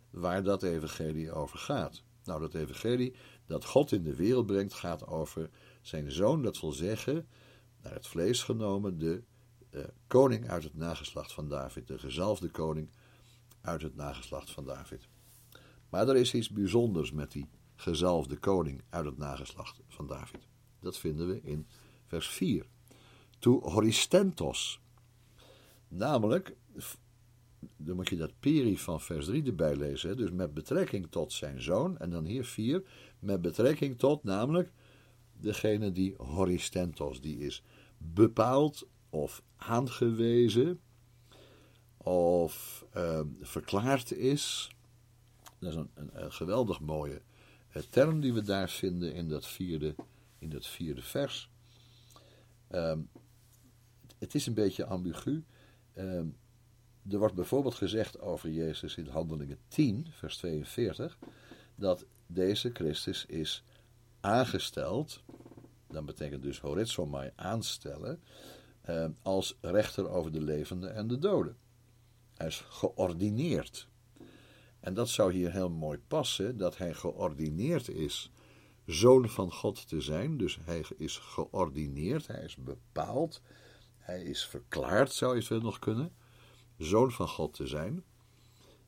[0.09, 2.03] waar dat evangelie over gaat.
[2.23, 5.49] Nou, dat evangelie dat God in de wereld brengt, gaat over
[5.81, 7.27] zijn zoon, dat wil zeggen,
[7.81, 9.23] naar het vlees genomen, de
[9.71, 12.89] uh, koning uit het nageslacht van David, de gezalfde koning
[13.61, 15.07] uit het nageslacht van David.
[15.89, 20.47] Maar er is iets bijzonders met die gezalfde koning uit het nageslacht van David.
[20.79, 21.67] Dat vinden we in
[22.05, 22.65] vers 4.
[23.39, 24.81] To horistentos.
[25.87, 26.55] Namelijk,
[27.77, 30.17] dan moet je dat peri van vers 3 erbij lezen.
[30.17, 31.97] Dus met betrekking tot zijn zoon.
[31.97, 32.83] En dan hier 4.
[33.19, 34.71] Met betrekking tot, namelijk,
[35.33, 37.63] degene die horistentos, die is
[37.97, 40.79] bepaald of aangewezen
[41.97, 44.71] of uh, verklaard is.
[45.59, 47.21] Dat is een, een, geweldig mooie
[47.75, 49.95] uh, term die we daar vinden in dat vierde,
[50.39, 51.49] in dat vierde vers.
[52.71, 53.09] Um,
[54.19, 55.43] het is een beetje ambigu.
[55.97, 56.35] Um,
[57.11, 61.17] er wordt bijvoorbeeld gezegd over Jezus in Handelingen 10, vers 42,
[61.75, 63.63] dat deze Christus is
[64.19, 65.23] aangesteld,
[65.87, 68.21] dan betekent dus horizomai aanstellen,
[68.81, 71.57] eh, als rechter over de levenden en de doden.
[72.33, 73.87] Hij is geordineerd.
[74.79, 78.31] En dat zou hier heel mooi passen, dat hij geordineerd is
[78.85, 80.37] zoon van God te zijn.
[80.37, 83.41] Dus hij is geordineerd, hij is bepaald,
[83.97, 86.11] hij is verklaard, zou je het nog kunnen,
[86.85, 88.03] zoon van God te zijn.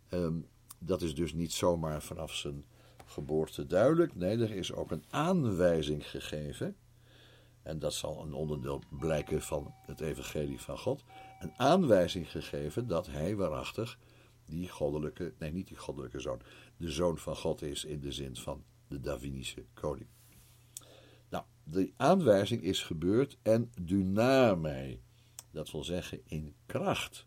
[0.10, 0.40] Ehm,
[0.80, 2.66] dat is dus niet zomaar vanaf zijn
[3.06, 4.16] geboorte duidelijk.
[4.16, 6.76] Nee, er is ook een aanwijzing gegeven
[7.64, 11.04] en dat zal een onderdeel blijken van het evangelie van God,
[11.40, 14.00] een aanwijzing gegeven dat hij waarachtig
[14.46, 16.42] die goddelijke, nee niet die goddelijke zoon,
[16.78, 20.08] de zoon van God is in de zin van de Davinische koning.
[21.30, 25.02] Nou, de aanwijzing is gebeurd en dynamei,
[25.52, 27.26] dat wil zeggen in kracht.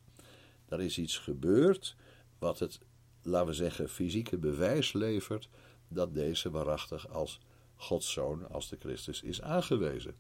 [0.74, 1.96] Er is iets gebeurd
[2.38, 2.78] wat het,
[3.22, 5.48] laten we zeggen, fysieke bewijs levert
[5.88, 7.40] dat deze waarachtig als
[7.76, 10.14] Gods zoon, als de Christus, is aangewezen.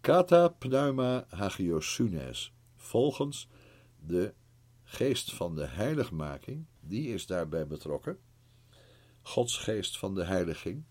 [0.00, 3.48] Kata pneuma hagiosunes, volgens
[4.06, 4.34] de
[4.82, 8.18] geest van de heiligmaking, die is daarbij betrokken.
[9.22, 10.84] Gods geest van de heiliging,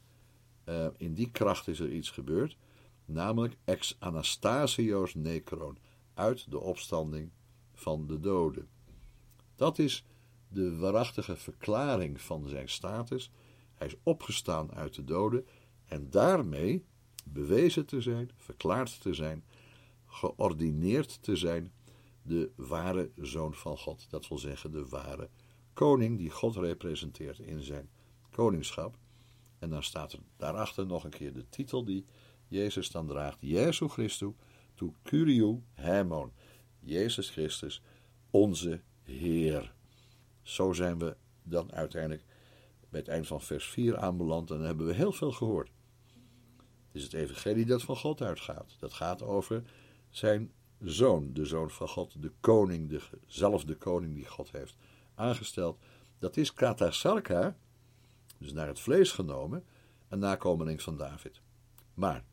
[0.66, 2.58] uh, in die kracht is er iets gebeurd,
[3.06, 5.78] namelijk ex Anastasios necron,
[6.14, 7.32] uit de opstanding
[7.84, 8.68] van de doden.
[9.56, 10.06] Dat is
[10.48, 13.32] de waarachtige verklaring van zijn status.
[13.74, 15.46] Hij is opgestaan uit de doden
[15.86, 16.86] en daarmee
[17.26, 19.44] bewezen te zijn, verklaard te zijn,
[20.06, 21.72] geordineerd te zijn,
[22.22, 24.10] de ware zoon van God.
[24.10, 25.30] Dat wil zeggen, de ware
[25.74, 27.90] koning die God representeert in zijn
[28.30, 28.98] koningschap.
[29.60, 32.06] En dan staat er daarachter nog een keer de titel die
[32.48, 34.32] Jezus dan draagt: Jezus Christus,
[34.76, 36.32] tu Curiu Hemon.
[36.84, 37.82] Jezus Christus,
[38.30, 39.74] onze Heer.
[40.42, 42.24] Zo zijn we dan uiteindelijk
[42.90, 45.72] bij het eind van vers 4 aanbeland en dan hebben we heel veel gehoord.
[46.88, 48.76] Het is het evangelie dat van God uitgaat.
[48.80, 49.64] Dat gaat over
[50.10, 54.76] zijn zoon, de zoon van God, de koning, dezelfde koning die God heeft
[55.16, 55.80] aangesteld.
[56.20, 57.58] Dat is katasarka,
[58.38, 59.64] dus naar het vlees genomen,
[60.08, 61.42] een nakomeling van David.
[61.94, 62.24] Maar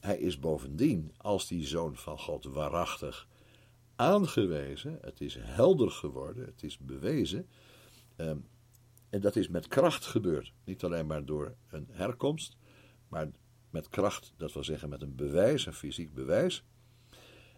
[0.00, 3.28] hij is bovendien, als die zoon van God waarachtig
[3.96, 7.48] aangewezen, het is helder geworden, het is bewezen,
[8.16, 8.38] ehm,
[9.10, 10.52] en dat is met kracht gebeurd.
[10.64, 12.56] Niet alleen maar door een herkomst,
[13.08, 13.30] maar
[13.70, 16.64] met kracht, dat wil zeggen met een bewijs, een fysiek bewijs.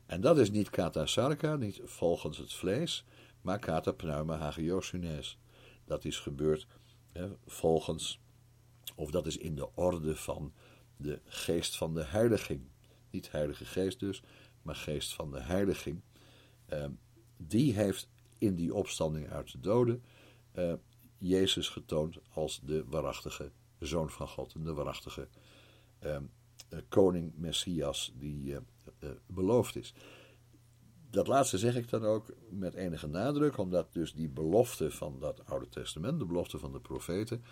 [0.06, 3.04] En dat is niet kata sarka, niet volgens het vlees,
[3.40, 5.38] maar kata pneuma hagiosunes.
[5.84, 6.66] Dat is gebeurd
[7.46, 8.20] volgens,
[8.94, 10.52] of dat is in de orde van
[10.96, 12.68] de geest van de heiliging.
[13.10, 14.22] Niet heilige geest dus,
[14.62, 16.00] maar geest van de heiliging.
[16.72, 16.84] Uh,
[17.36, 20.02] die heeft in die opstanding uit de doden
[20.54, 20.72] uh,
[21.18, 25.28] Jezus getoond als de waarachtige zoon van God en de waarachtige
[26.04, 26.16] uh,
[26.88, 28.56] koning Messias die
[29.26, 29.94] beloofd is.
[31.10, 35.46] Dat laatste zeg ik dan ook met enige nadruk, omdat dus die belofte van dat
[35.46, 37.42] Oude Testament, de belofte van de profeten,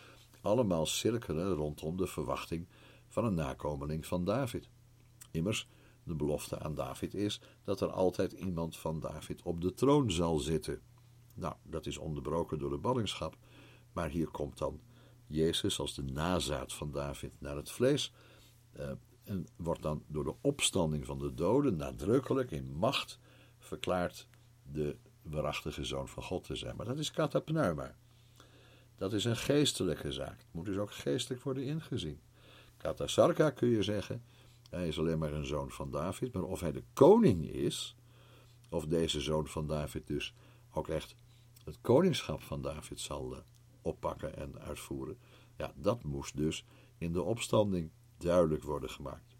[0.41, 2.67] allemaal cirkelen rondom de verwachting
[3.09, 4.69] van een nakomeling van David.
[5.31, 5.69] Immers,
[6.05, 10.39] de belofte aan David is dat er altijd iemand van David op de troon zal
[10.39, 10.81] zitten.
[11.35, 13.37] Nou, dat is onderbroken door de ballingschap,
[13.93, 14.81] maar hier komt dan
[15.27, 18.13] Jezus als de nazaat van David naar het vlees.
[18.77, 18.91] Uh,
[19.25, 23.19] en wordt dan door de opstanding van de doden nadrukkelijk in macht
[23.59, 24.29] verklaard
[24.73, 26.77] de waarachtige zoon van God te zijn.
[26.77, 27.95] Maar dat is katapneuma.
[28.97, 30.39] Dat is een geestelijke zaak.
[30.39, 32.21] Het moet dus ook geestelijk worden ingezien.
[32.77, 34.23] Katasarka kun je zeggen,
[34.73, 37.97] hij is alleen maar een zoon van David, maar of hij de koning is,
[38.71, 40.35] of deze zoon van David dus
[40.73, 41.17] ook echt
[41.65, 43.41] het koningschap van David zal eh,
[43.83, 45.19] oppakken en uitvoeren,
[45.57, 46.65] ja, dat moest dus
[46.99, 49.37] in de opstanding duidelijk worden gemaakt.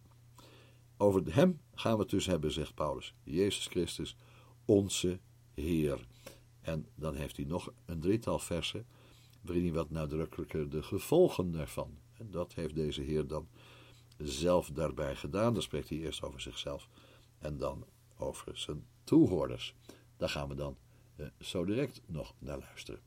[0.97, 3.15] Over hem gaan we het dus hebben, zegt Paulus.
[3.23, 4.17] Jezus Christus,
[4.65, 5.21] onze
[5.55, 6.07] Heer.
[6.61, 8.87] En dan heeft hij nog een drietal versen
[9.41, 11.99] waarin hij wat nadrukkelijker de gevolgen daarvan.
[12.19, 13.49] En dat heeft deze Heer dan
[14.25, 15.53] zelf daarbij gedaan.
[15.53, 16.89] Dan spreekt hij eerst over zichzelf
[17.39, 19.75] en dan over zijn toehoorders.
[20.17, 20.77] Daar gaan we dan
[21.17, 23.01] eh, zo direct nog naar luisteren.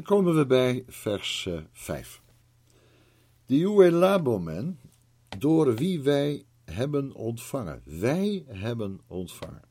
[0.00, 2.22] Dan komen we bij vers 5.
[3.46, 4.80] Die labomen,
[5.38, 7.82] door wie wij hebben ontvangen.
[7.84, 9.62] Wij hebben ontvangen.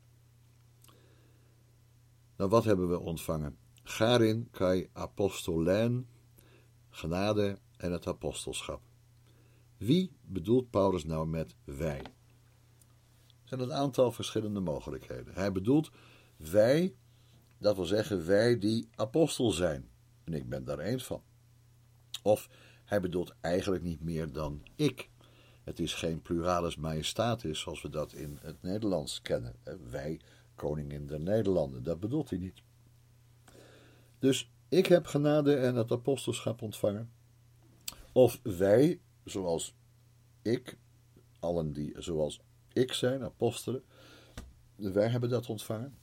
[2.38, 3.57] Nou, wat hebben we ontvangen?
[3.84, 6.07] Garin kai apostolijn,
[6.89, 8.82] genade en het apostelschap.
[9.77, 11.99] Wie bedoelt Paulus nou met wij?
[11.99, 12.07] Er
[13.43, 15.34] zijn een aantal verschillende mogelijkheden.
[15.34, 15.91] Hij bedoelt
[16.38, 16.95] wij,
[17.57, 19.89] dat wil zeggen wij die apostel zijn.
[20.30, 21.21] En ik ben daar eens van.
[22.23, 22.49] Of
[22.86, 25.09] hij bedoelt eigenlijk niet meer dan ik.
[25.63, 29.55] Het is geen pluralis majestatis zoals we dat in het Nederlands kennen.
[29.89, 30.19] Wij,
[30.55, 32.61] koningin der Nederlanden, dat bedoelt hij niet.
[34.19, 37.11] Dus ik heb genade en het apostelschap ontvangen.
[38.11, 39.75] Of wij, zoals
[40.41, 40.77] ik,
[41.39, 42.41] allen die zoals
[42.73, 43.84] ik zijn, apostelen,
[44.75, 45.97] wij hebben dat ontvangen.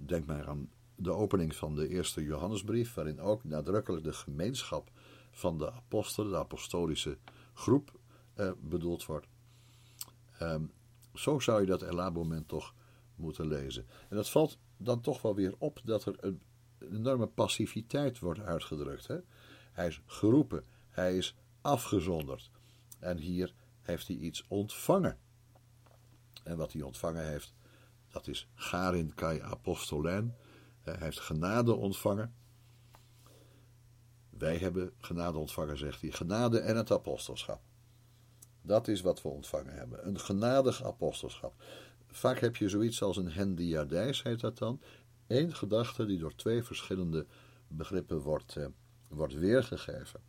[0.00, 4.90] Denk maar aan de opening van de eerste Johannesbrief, waarin ook nadrukkelijk de gemeenschap
[5.30, 7.18] van de apostelen, de apostolische
[7.54, 7.92] groep,
[8.34, 9.26] eh, bedoeld wordt.
[10.38, 10.64] Ehm,
[11.14, 12.74] zo zou je dat elaboment toch
[13.14, 13.86] moeten lezen.
[14.08, 16.40] En dat valt dan toch wel weer op dat er een
[16.78, 19.06] enorme passiviteit wordt uitgedrukt.
[19.06, 19.18] Hè?
[19.72, 22.50] Hij is geroepen, hij is afgezonderd.
[22.98, 25.18] En hier heeft hij iets ontvangen.
[26.42, 27.54] En wat hij ontvangen heeft,
[28.08, 30.36] dat is Garin kai apostolijn,
[30.92, 32.34] hij heeft genade ontvangen.
[34.30, 36.10] Wij hebben genade ontvangen, zegt hij.
[36.10, 37.60] Genade en het apostelschap.
[38.62, 40.06] Dat is wat we ontvangen hebben.
[40.06, 41.62] Een genadig apostelschap.
[42.06, 44.80] Vaak heb je zoiets als een hendiadijs, heet dat dan.
[45.26, 47.26] Eén gedachte die door twee verschillende
[47.68, 48.66] begrippen wordt, eh,
[49.08, 50.20] wordt weergegeven.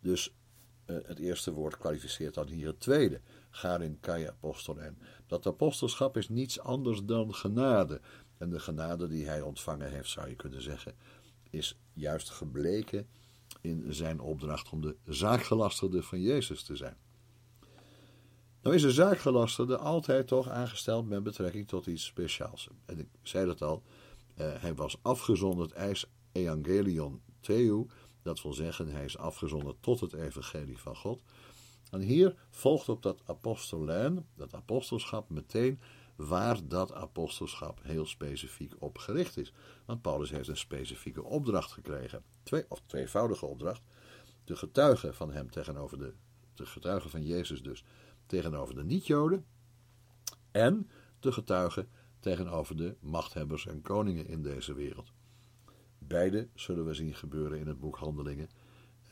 [0.00, 0.34] Dus
[0.84, 3.20] eh, het eerste woord kwalificeert dan hier het tweede.
[3.50, 4.98] Garin kai apostolen.
[5.26, 8.00] Dat apostelschap is niets anders dan genade.
[8.38, 10.94] En de genade die hij ontvangen heeft, zou je kunnen zeggen,
[11.50, 13.06] is juist gebleken
[13.60, 16.96] in zijn opdracht om de zaakgelasterde van Jezus te zijn.
[18.62, 22.68] Nou is een zaakgelasterde altijd toch aangesteld met betrekking tot iets speciaals.
[22.86, 23.82] En ik zei dat al,
[24.34, 27.88] eh, hij was afgezonderd eis evangelion theou,
[28.22, 31.22] dat wil zeggen hij is afgezonderd tot het evangelie van God.
[31.90, 35.80] En hier volgt op dat apostolijn, dat apostelschap, meteen
[36.16, 39.52] waar dat apostelschap heel specifiek op gericht is.
[39.84, 42.22] Want Paulus heeft een specifieke opdracht gekregen.
[42.42, 43.82] Twee, of tweevoudige opdracht.
[44.44, 46.14] De getuigen van hem tegenover de,
[46.54, 47.84] de getuigen van Jezus dus,
[48.26, 49.44] tegenover de niet-Joden.
[50.50, 50.90] En
[51.20, 51.88] de getuigen
[52.20, 55.12] tegenover de machthebbers en koningen in deze wereld.
[55.98, 58.48] Beide zullen we zien gebeuren in het boek Handelingen.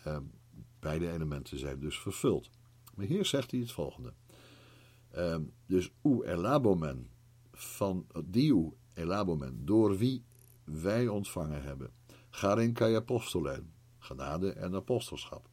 [0.07, 0.19] Uh,
[0.79, 2.51] beide elementen zijn dus vervuld.
[2.95, 4.13] Maar hier zegt hij het volgende.
[5.17, 5.37] Uh,
[5.67, 7.11] dus u elabomen
[7.53, 10.25] van diu elabomen, door wie
[10.65, 11.91] wij ontvangen hebben.
[12.31, 15.49] Garin kai apostolen, genade en apostelschap.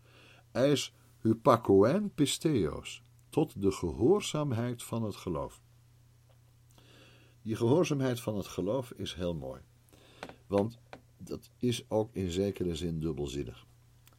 [0.52, 5.62] Eis hupakoen pisteos, tot de gehoorzaamheid van het geloof.
[7.42, 9.62] Die gehoorzaamheid van het geloof is heel mooi.
[10.48, 10.80] Want
[11.18, 13.66] dat is ook in zekere zin dubbelzinnig.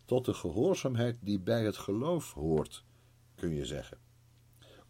[0.05, 2.85] Tot de gehoorzaamheid die bij het geloof hoort,
[3.35, 3.99] kun je zeggen.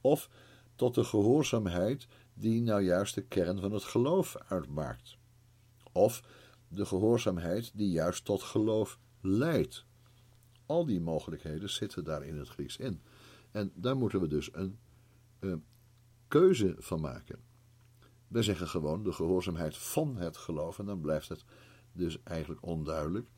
[0.02, 0.30] Of
[0.74, 5.16] tot de gehoorzaamheid die nou juist de kern van het geloof uitmaakt.
[5.92, 6.22] Of
[6.68, 9.84] de gehoorzaamheid die juist tot geloof leidt.
[10.66, 13.02] Al die mogelijkheden zitten daar in het Grieks in.
[13.50, 14.78] En daar moeten we dus een,
[15.38, 15.64] een
[16.28, 17.38] keuze van maken.
[18.28, 21.44] We zeggen gewoon de gehoorzaamheid van het geloof en dan blijft het
[21.92, 23.28] dus eigenlijk onduidelijk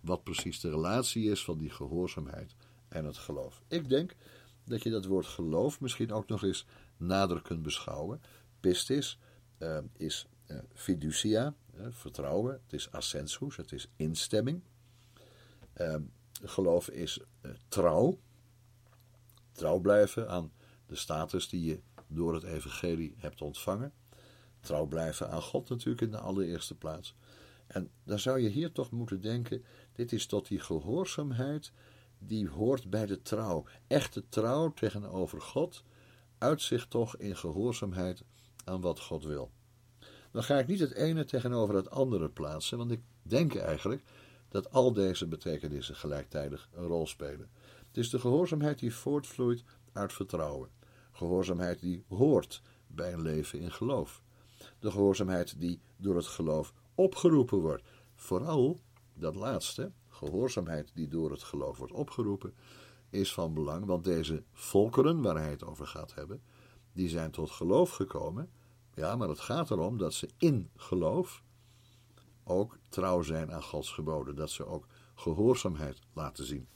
[0.00, 2.54] wat precies de relatie is van die gehoorzaamheid
[2.88, 3.62] en het geloof.
[3.68, 4.14] Ik denk
[4.64, 8.20] dat je dat woord geloof misschien ook nog eens nader kunt beschouwen.
[8.60, 9.18] Pistis
[9.58, 11.54] uh, is uh, fiducia,
[11.90, 12.52] vertrouwen.
[12.52, 14.62] Het is assensus, het is instemming.
[15.72, 16.02] Ehm,
[16.42, 17.20] geloof is
[17.68, 18.18] trouw.
[19.52, 20.52] Trouw blijven aan
[20.86, 23.92] de status die je door het evangelie hebt ontvangen.
[24.60, 27.14] Trouw blijven aan God natuurlijk in de allereerste plaats.
[27.66, 31.72] En dan zou je hier toch moeten denken: dit is tot die gehoorzaamheid
[32.20, 33.64] die hoort bij de trouw.
[33.86, 35.84] Echte trouw tegenover God
[36.38, 38.24] uitzicht toch in gehoorzaamheid
[38.64, 39.50] aan wat God wil.
[40.30, 44.02] Dan ga ik niet het ene tegenover het andere plaatsen, want ik denk eigenlijk
[44.48, 47.50] dat al deze betekenissen gelijktijdig een rol spelen.
[47.86, 50.68] Het is de gehoorzaamheid die voortvloeit uit vertrouwen.
[51.12, 54.22] Gehoorzaamheid die hoort bij een leven in geloof.
[54.78, 57.82] De gehoorzaamheid die door het geloof opgeroepen wordt.
[58.14, 58.80] Vooral
[59.14, 59.92] dat laatste,
[60.24, 62.54] gehoorzaamheid die door het geloof wordt opgeroepen,
[63.10, 66.42] is van belang, want deze volkeren waar hij het over gaat hebben,
[66.92, 68.50] die zijn tot geloof gekomen.
[68.94, 71.42] Ja, maar het gaat erom dat ze in geloof
[72.44, 76.68] ook trouw zijn aan Gods geboden, dat ze ook gehoorzaamheid laten zien.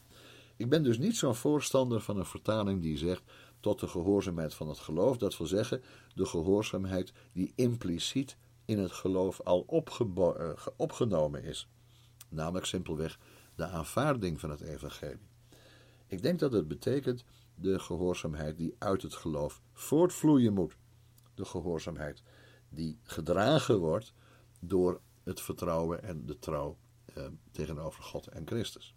[0.57, 3.23] Ik ben dus niet zo'n voorstander van een vertaling die zegt
[3.61, 5.83] tot de gehoorzaamheid van het geloof, dat wil zeggen
[6.15, 11.69] de gehoorzaamheid die impliciet in het geloof al uh, opgenomen is,
[12.35, 13.19] namelijk simpelweg
[13.55, 15.29] de aanvaarding van het evangelie.
[16.07, 17.25] Ik denk dat het betekent
[17.55, 20.77] de gehoorzaamheid die uit het geloof voortvloeien moet.
[21.35, 22.23] De gehoorzaamheid
[22.69, 24.13] die gedragen wordt
[24.61, 26.77] door het vertrouwen en de trouw
[27.15, 28.95] eh, tegenover God en Christus.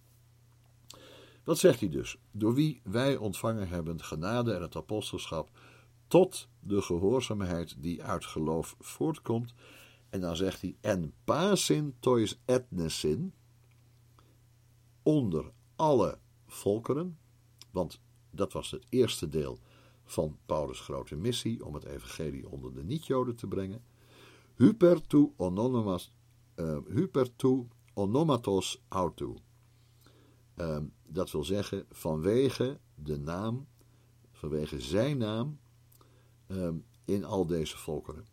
[1.44, 2.18] Wat zegt hij dus?
[2.32, 5.50] Door wie wij ontvangen hebben genade en het apostelschap
[6.08, 9.54] tot de gehoorzaamheid die uit geloof voortkomt.
[10.10, 13.34] En dan zegt hij, en pasin tois etnesin,
[15.04, 17.18] onder alle volkeren,
[17.72, 18.02] want
[18.32, 19.60] dat was het eerste deel
[20.04, 23.84] van Paulus' grote missie om het evangelie onder de niet-Joden te brengen.
[24.56, 26.14] Hypertu ononomas,
[26.56, 29.34] uh, hypertu onomatos autu.
[30.56, 33.68] Uh, dat wil zeggen vanwege de naam,
[34.32, 35.60] vanwege zijn naam
[36.48, 36.70] uh,
[37.06, 38.26] in al deze volkeren.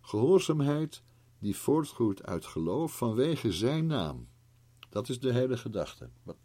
[0.00, 1.02] Gehoorzaamheid
[1.40, 4.28] die voortgroeit uit geloof vanwege zijn naam.
[4.90, 6.10] Dat is de hele gedachte.
[6.22, 6.36] Wat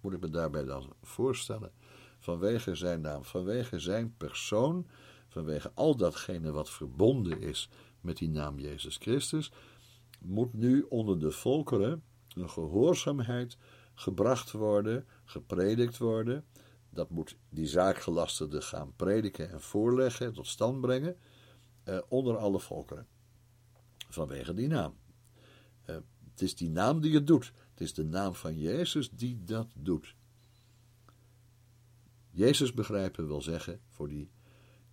[0.00, 1.72] moet ik me daarbij dan voorstellen?
[2.18, 4.86] Vanwege zijn naam, vanwege zijn persoon,
[5.28, 7.68] vanwege al datgene wat verbonden is
[8.00, 9.52] met die naam Jezus Christus,
[10.20, 12.02] moet nu onder de volkeren
[12.34, 13.56] een gehoorzaamheid
[13.94, 16.44] gebracht worden, gepredikt worden.
[16.90, 21.16] Dat moet die zaakgelastigde gaan prediken en voorleggen, tot stand brengen,
[21.82, 23.06] eh, onder alle volkeren.
[24.16, 24.94] Vanwege die naam.
[25.84, 25.96] Eh,
[26.30, 27.52] het is die naam die het doet.
[27.70, 30.14] Het is de naam van Jezus die dat doet.
[32.30, 34.30] Jezus begrijpen wil zeggen voor die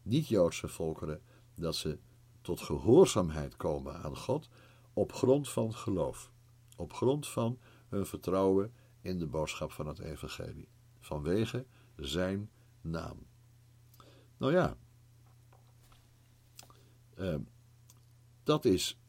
[0.02, 1.22] niet-Joodse volkeren
[1.56, 2.00] dat ze
[2.42, 4.50] tot gehoorzaamheid komen aan God
[4.94, 6.32] op grond van geloof,
[6.78, 7.60] op grond van
[7.90, 10.68] hun vertrouwen in de boodschap van het Evangelie,
[11.00, 11.66] vanwege
[11.96, 12.50] zijn
[12.82, 13.28] naam.
[14.38, 14.78] Nou ja,
[17.16, 17.36] eh,
[18.44, 19.03] dat is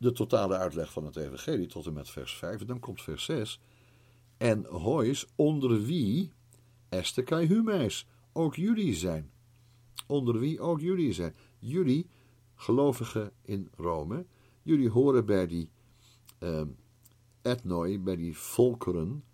[0.00, 2.64] de totale uitleg van het Evangelie tot en met vers 5.
[2.64, 3.60] Dan komt vers 6.
[4.36, 6.32] En hois onder wie
[7.24, 9.30] kai humeis, ook jullie zijn.
[10.06, 11.34] Onder wie ook jullie zijn.
[11.58, 12.06] Jullie,
[12.54, 14.26] gelovigen in Rome,
[14.62, 15.70] jullie horen bij die
[16.38, 16.62] uh,
[17.42, 19.24] etnoi, bij die volkeren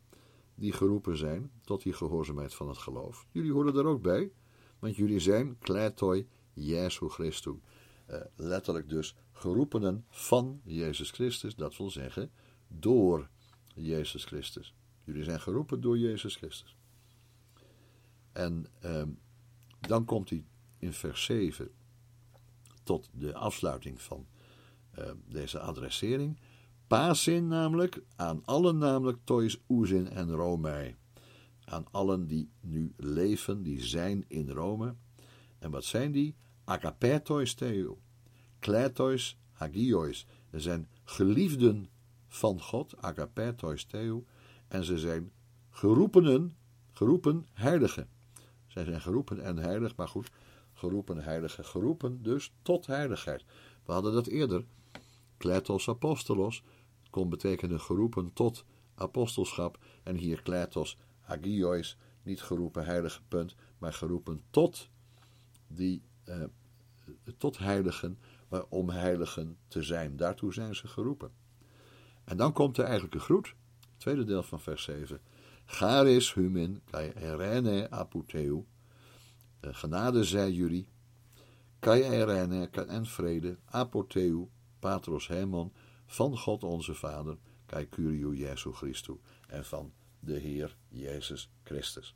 [0.54, 3.26] die geroepen zijn tot die gehoorzaamheid van het geloof.
[3.30, 4.32] Jullie horen er ook bij,
[4.78, 7.54] want jullie zijn kleitoi Jesu Christus.
[8.10, 12.30] Uh, letterlijk dus geroepenen van Jezus Christus, dat wil zeggen
[12.68, 13.28] door
[13.74, 14.74] Jezus Christus.
[15.04, 16.76] Jullie zijn geroepen door Jezus Christus.
[18.32, 19.02] En uh,
[19.80, 20.44] dan komt hij
[20.78, 21.70] in vers 7
[22.82, 24.26] tot de afsluiting van
[24.98, 26.38] uh, deze adressering.
[26.86, 30.96] Pasin namelijk, aan allen namelijk tois oezin en Romei.
[31.64, 34.94] Aan allen die nu leven, die zijn in Rome.
[35.58, 36.36] En wat zijn die?
[36.64, 37.98] Agapetois theo,
[38.66, 40.26] kletois hagiois.
[40.50, 41.88] Er zijn geliefden
[42.28, 44.24] van God, agapetois theo.
[44.68, 45.32] En ze zijn
[45.70, 46.56] geroepenen,
[46.92, 48.08] geroepen heiligen.
[48.66, 50.30] Zij zijn geroepen en heilig, maar goed,
[50.72, 53.44] geroepen heiligen, geroepen dus tot heiligheid.
[53.84, 54.64] We hadden dat eerder.
[55.36, 56.62] Kletos apostolos
[57.10, 58.64] kon betekenen geroepen tot
[58.94, 59.78] apostelschap.
[60.02, 64.88] En hier kletos agiois, niet geroepen heilige punt, maar geroepen tot
[65.66, 66.42] die, eh,
[67.38, 68.18] tot heiligen,
[68.68, 70.16] om heiligen te zijn.
[70.16, 71.30] Daartoe zijn ze geroepen.
[72.24, 73.54] En dan komt de eigenlijke groet,
[73.96, 75.20] tweede deel van vers 7.
[75.64, 78.64] Charis humin kai erene apoteu.
[79.60, 80.88] Genade zij jullie.
[81.78, 85.72] Kai erene en vrede apoteu patros hemon
[86.06, 87.36] van God onze Vader,
[87.66, 89.16] kai curio Jesu Christus
[89.46, 92.14] en van de Heer Jezus Christus.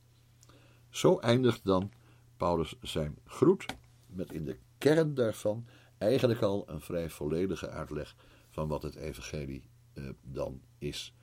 [0.91, 1.93] Zo eindigt dan
[2.37, 3.67] Paulus zijn groet
[4.07, 5.67] met in de kern daarvan
[6.01, 8.17] eigenlijk al een vrij volledige uitleg
[8.49, 11.15] van wat het evangelie eh, dan is.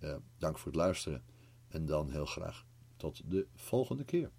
[0.00, 1.24] Uh, dank voor het luisteren
[1.68, 2.64] en dan heel graag
[2.96, 4.30] tot de volgende keer.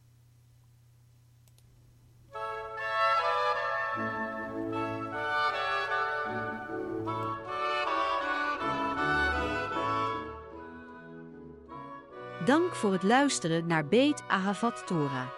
[12.46, 15.30] Dank voor het luisteren naar Beet Ahavat Torah.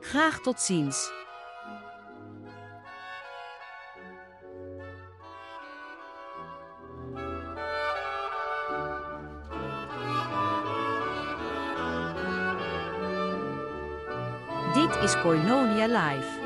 [0.00, 1.23] Graag tot ziens.
[15.04, 16.43] Is Koinonia Live.